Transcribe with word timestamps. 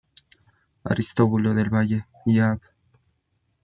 Aristóbulo 0.83 1.53
del 1.53 1.69
Valle 1.69 2.07
y 2.25 2.39
Av. 2.39 2.59